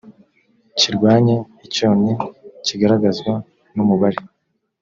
[0.77, 2.13] kirwanye icyonnyi
[2.65, 3.33] kigaragazwa
[3.75, 4.19] n umubare